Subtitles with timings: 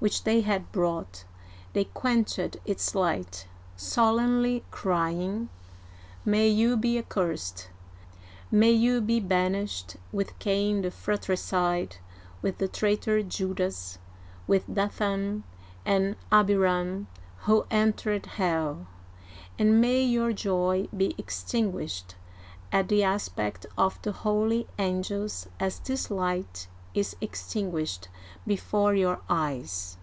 [0.00, 1.24] which they had brought,
[1.72, 5.48] they quenched its light, solemnly crying:"
[6.24, 7.68] May you be accursed,
[8.48, 11.96] may you be banished with Cain the fratricide,
[12.42, 13.98] with the traitor Judas,
[14.46, 15.42] with Da'than
[15.84, 17.08] and Abi'ram,
[17.38, 18.86] who entered hell,
[19.58, 22.14] and may your joy be extin guished
[22.70, 28.08] at the aspect of the Holy angels as this light is extinguished
[28.46, 29.96] before your eyes